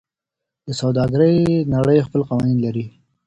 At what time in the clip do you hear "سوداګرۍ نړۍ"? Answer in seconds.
0.81-1.97